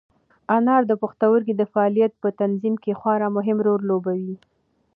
انار 0.57 0.81
د 0.87 0.93
پښتورګو 1.01 1.53
د 1.57 1.61
فعالیت 1.71 2.13
په 2.23 2.29
تنظیم 2.41 2.75
کې 2.83 2.97
خورا 2.99 3.27
مهم 3.37 3.57
رول 3.67 3.81
لوبوي. 3.89 4.35